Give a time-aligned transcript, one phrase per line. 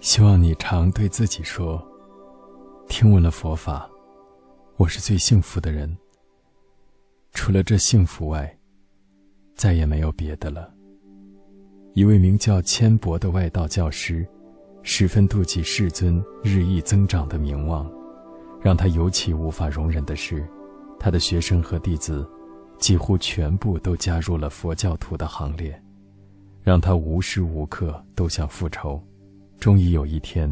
[0.00, 1.80] 希望你常对自己说
[2.88, 3.88] ：“听闻了佛法，
[4.78, 5.94] 我是最幸福的人。
[7.32, 8.58] 除了这幸福外，
[9.54, 10.72] 再也没有别的了。”
[11.92, 14.26] 一位名叫千伯的外道教师，
[14.82, 17.90] 十分妒忌世尊日益增长的名望。
[18.62, 20.46] 让他尤其无法容忍的是，
[20.98, 22.26] 他的学生和弟子
[22.78, 25.78] 几乎全部都加入了佛教徒的行列，
[26.62, 29.02] 让他无时无刻都想复仇。
[29.60, 30.50] 终于有一天，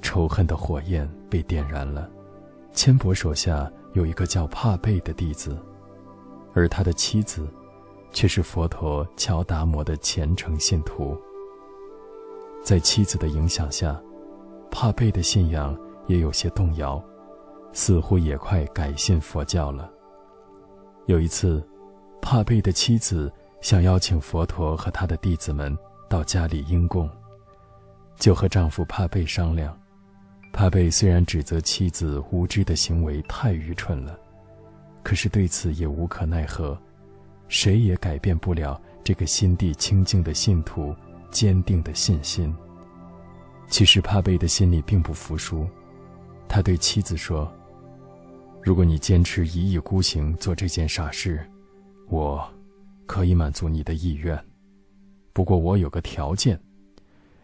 [0.00, 2.08] 仇恨的火焰被点燃了。
[2.72, 5.58] 千伯手下有一个叫帕贝的弟子，
[6.54, 7.48] 而他的妻子，
[8.12, 11.18] 却是佛陀乔达摩的虔诚信徒。
[12.62, 14.00] 在妻子的影响下，
[14.70, 17.02] 帕贝的信仰也有些动摇，
[17.72, 19.90] 似乎也快改信佛教了。
[21.06, 21.60] 有一次，
[22.22, 25.76] 帕贝的妻子想邀请佛陀和他的弟子们
[26.08, 27.10] 到家里应供。
[28.18, 29.78] 就和丈夫帕贝商量，
[30.52, 34.18] 帕贝虽然指责妻子无知的行为太愚蠢了，
[35.04, 36.76] 可是对此也无可奈何，
[37.46, 40.94] 谁也改变不了这个心地清净的信徒
[41.30, 42.52] 坚定的信心。
[43.68, 45.68] 其实帕贝的心里并不服输，
[46.48, 47.50] 他对妻子说
[48.62, 51.48] ：“如果你坚持一意孤行做这件傻事，
[52.08, 52.44] 我
[53.06, 54.36] 可以满足你的意愿，
[55.32, 56.58] 不过我有个条件。”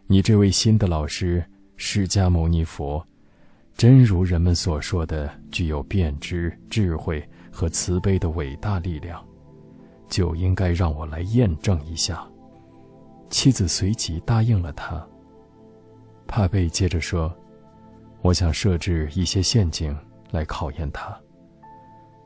[0.06, 1.42] 你这位新的老师
[1.77, 3.02] 释迦牟尼佛，
[3.74, 9.24] 真如人们所说的具有辨知、智慧和慈悲的伟大力量，
[10.06, 12.22] 就应该让我来验证一下。
[13.30, 15.05] 妻子随即答应了他。
[16.27, 17.34] 帕贝接着说
[18.20, 19.96] ：“我想设置一些陷阱
[20.30, 21.18] 来考验他。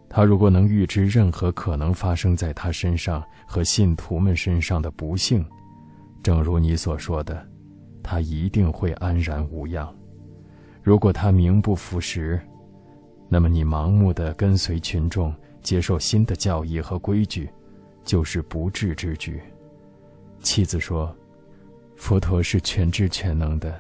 [0.09, 5.47] 他如果能预知任何可能发生在他身上和信徒们身上的不幸，
[6.25, 7.49] 正如你所说的。”
[8.11, 9.95] 他一定会安然无恙。
[10.83, 12.41] 如果他名不副实，
[13.29, 15.31] 那么你盲目的跟随群众，
[15.61, 17.51] 接受新的教义和规矩，
[18.05, 19.43] 就是不智之举。
[20.41, 21.15] 妻子说
[21.97, 23.79] ：“佛陀是全知全能的，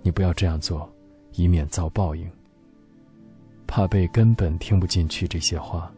[0.00, 0.90] 你不要这样做，
[1.34, 2.26] 以免遭报应。”
[3.68, 5.92] 帕贝根本听不进去这些话，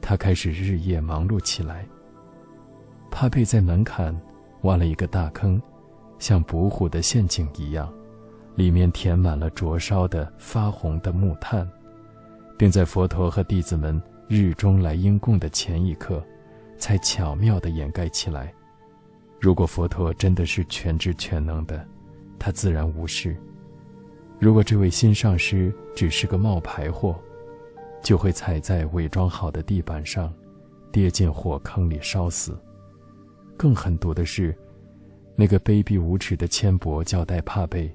[0.00, 1.86] 他开始日夜忙碌起来。
[3.12, 4.12] 帕贝在门槛
[4.62, 5.62] 挖了一个大坑。
[6.18, 7.92] 像捕虎的陷阱一样，
[8.54, 11.70] 里面填满了灼烧的发红的木炭，
[12.56, 16.24] 并在佛陀和弟子们日中来应供的前一刻，
[16.78, 18.52] 才巧妙地掩盖起来。
[19.38, 21.86] 如果佛陀真的是全知全能的，
[22.38, 23.34] 他自然无事；
[24.38, 27.14] 如果这位新上师只是个冒牌货，
[28.02, 30.32] 就会踩在伪装好的地板上，
[30.90, 32.58] 跌进火坑里烧死。
[33.56, 34.56] 更狠毒的是。
[35.36, 37.94] 那个卑鄙无耻的千伯交代帕贝，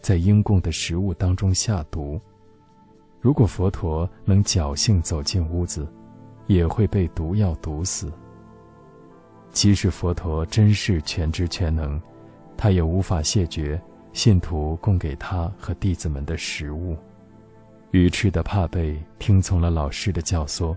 [0.00, 2.20] 在应供的食物当中下毒。
[3.20, 5.86] 如果佛陀能侥幸走进屋子，
[6.46, 8.12] 也会被毒药毒死。
[9.50, 12.00] 即使佛陀真是全知全能，
[12.56, 13.80] 他也无法谢绝
[14.12, 16.96] 信徒供给他和弟子们的食物。
[17.90, 20.76] 愚痴的帕贝听从了老师的教唆，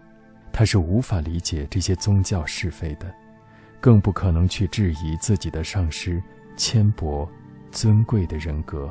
[0.51, 3.13] 他是无法理解这些宗教是非的。
[3.81, 6.23] 更不可能去质疑自己的上师
[6.55, 7.27] 谦薄、
[7.71, 8.89] 尊贵的人格。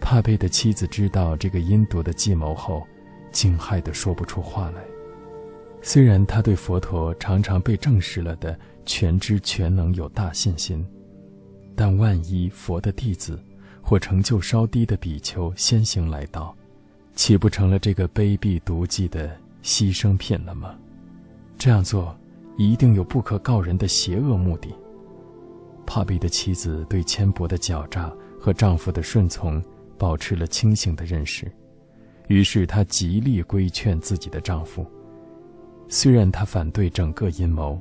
[0.00, 2.86] 帕贝的妻子知道这个阴毒的计谋后，
[3.30, 4.82] 惊骇得说不出话来。
[5.80, 10.86] 虽然他对佛陀常常被证实了的全知全能有大信心，
[11.74, 13.42] 但万一佛的弟子
[13.80, 16.54] 或成就稍低的比丘先行来到，
[17.14, 20.74] 岂不成了这个卑鄙毒计的牺牲品了吗？
[21.56, 22.16] 这样做。
[22.56, 24.74] 一定有不可告人的邪恶目的。
[25.84, 29.62] 帕比的妻子对千伯的狡诈和丈夫的顺从
[29.98, 31.50] 保持了清醒的认识，
[32.28, 34.86] 于是她极力规劝自己的丈夫。
[35.88, 37.80] 虽然她反对整个阴谋，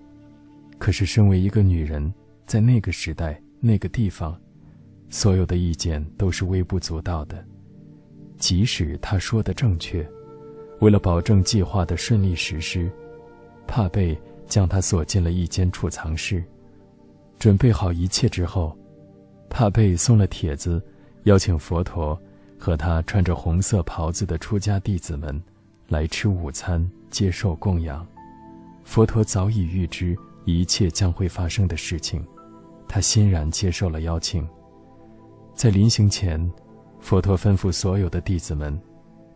[0.77, 2.11] 可是身为一个女人，
[2.45, 4.37] 在那个时代、那个地方，
[5.09, 7.45] 所有的意见都是微不足道的。
[8.37, 10.05] 即使她说的正确，
[10.79, 12.91] 为了保证计划的顺利实施，
[13.67, 14.19] 帕贝。
[14.51, 16.43] 将他锁进了一间储藏室，
[17.39, 18.77] 准备好一切之后，
[19.49, 20.83] 帕贝送了帖子，
[21.23, 22.21] 邀请佛陀
[22.59, 25.41] 和他穿着红色袍子的出家弟子们
[25.87, 28.05] 来吃午餐，接受供养。
[28.83, 32.21] 佛陀早已预知一切将会发生的事情，
[32.89, 34.45] 他欣然接受了邀请。
[35.55, 36.51] 在临行前，
[36.99, 38.77] 佛陀吩咐所有的弟子们，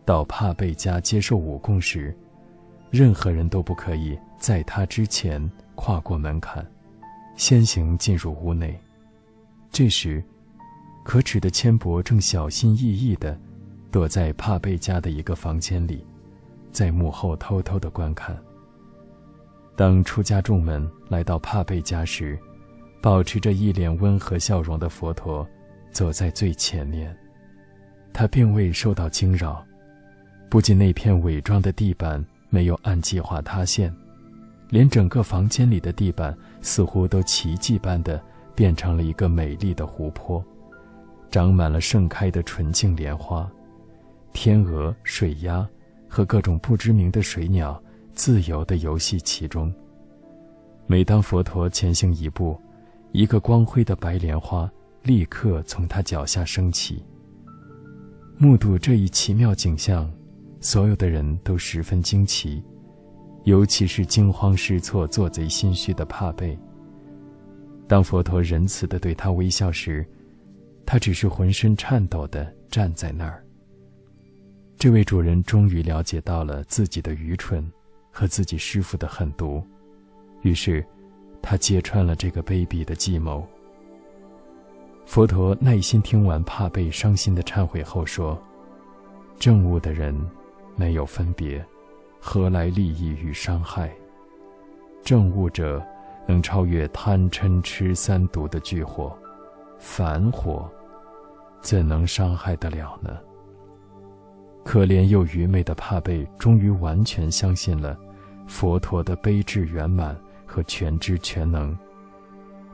[0.04, 2.14] 到帕贝家接受午供时。
[2.90, 6.64] 任何人都不可以在他之前跨过门槛，
[7.36, 8.78] 先行进入屋内。
[9.70, 10.22] 这时，
[11.04, 13.38] 可耻的千伯正小心翼翼地
[13.90, 16.06] 躲在帕贝家的一个房间里，
[16.72, 18.36] 在幕后偷偷地观看。
[19.76, 22.38] 当出家众们来到帕贝家时，
[23.02, 25.46] 保持着一脸温和笑容的佛陀
[25.90, 27.14] 走在最前面，
[28.12, 29.64] 他并未受到惊扰。
[30.48, 33.94] 不仅那片伪装的地板没有按计划塌陷，
[34.68, 38.22] 连整个房间里的地板似乎都奇迹般的
[38.54, 40.44] 变成了一个美丽的湖泊。
[41.30, 43.50] 长满了盛开的纯净莲花，
[44.32, 45.68] 天鹅、水鸭
[46.08, 47.82] 和各种不知名的水鸟
[48.14, 49.72] 自由地游戏其中。
[50.86, 52.58] 每当佛陀前行一步，
[53.12, 54.70] 一个光辉的白莲花
[55.02, 57.04] 立刻从他脚下升起。
[58.38, 60.10] 目睹这一奇妙景象，
[60.60, 62.62] 所有的人都十分惊奇，
[63.46, 66.58] 尤其是惊慌失措、做贼心虚的帕贝。
[67.86, 70.04] 当佛陀仁慈的对他微笑时，
[70.84, 73.44] 他只是浑身颤抖的站在那儿。
[74.76, 77.64] 这位主人终于了解到了自己的愚蠢
[78.10, 79.62] 和自己师傅的狠毒，
[80.42, 80.84] 于是，
[81.40, 83.46] 他揭穿了这个卑鄙的计谋。
[85.04, 88.36] 佛陀耐心听完帕贝伤心的忏悔后说
[89.38, 90.12] ：“正悟的人
[90.74, 91.64] 没有分别，
[92.28, 93.88] 何来利益与伤害？
[95.04, 95.80] 正悟者
[96.26, 99.16] 能超越贪嗔痴三毒的巨火，
[99.78, 100.68] 凡火。”
[101.62, 103.16] 怎能伤害得了呢？
[104.64, 107.96] 可怜又愚昧的帕贝终于完全相信了
[108.48, 110.14] 佛陀的悲智圆满
[110.44, 111.78] 和全知全能。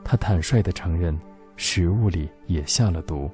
[0.03, 1.15] 他坦率地承认，
[1.57, 3.29] 食物里也下了毒，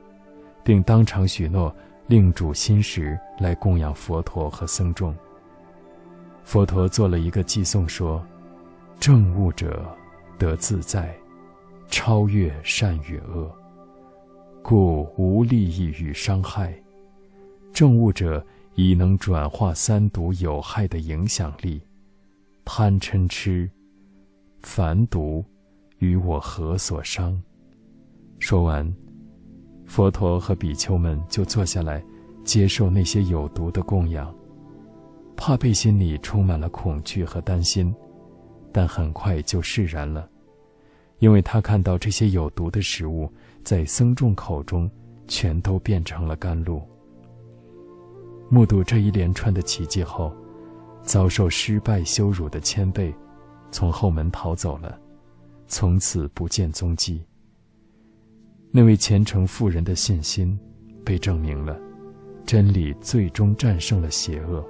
[0.66, 1.74] 并当场许诺
[2.08, 5.16] 另煮新食来供养佛陀和僧众。
[6.50, 8.26] 佛陀做了一个寄颂，说
[9.00, 9.88] ：“正悟者
[10.40, 11.16] 得自在，
[11.90, 13.56] 超越善与恶。”
[14.64, 16.74] 故无利益与伤害，
[17.72, 18.44] 正悟者
[18.74, 21.80] 已能转化三毒有害的影响力，
[22.66, 23.70] 贪嗔痴、
[24.64, 25.46] 凡毒，
[26.00, 27.40] 与我何所伤？
[28.40, 28.92] 说完，
[29.86, 32.04] 佛陀和比丘们就坐下来，
[32.44, 34.34] 接受那些有毒的供养。
[35.40, 37.96] 帕贝心里充满了恐惧和担心，
[38.74, 40.30] 但很快就释然了。
[41.20, 43.32] 因为他看到这些有毒的食物
[43.64, 44.92] 在僧众口中
[45.30, 46.82] 全都变成了甘露。
[48.50, 50.36] 目睹这一连串的奇迹后，
[51.04, 53.16] 遭受失败羞辱的千贝
[53.72, 55.00] 从后门逃走了，
[55.68, 57.24] 从此不见踪迹。
[58.72, 60.60] 那位虔诚妇人的信心
[61.06, 61.80] 被证明了，
[62.46, 64.62] 真理最终战胜了邪恶。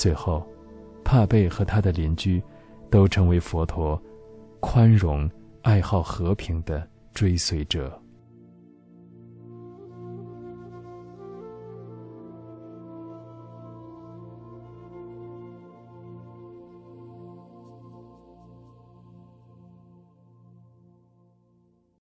[0.00, 0.42] 最后，
[1.04, 2.42] 帕贝和他的邻居
[2.88, 4.00] 都成为佛陀
[4.58, 5.30] 宽容。
[5.62, 7.92] 爱好和平的追随者。